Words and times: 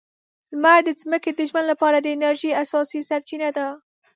لمر 0.53 0.79
د 0.85 0.89
ځمکې 1.01 1.31
د 1.33 1.39
ژوند 1.49 1.67
لپاره 1.71 1.97
د 1.99 2.07
انرژۍ 2.15 2.51
اساسي 2.63 2.99
سرچینه 3.09 3.49
ده. 3.57 3.67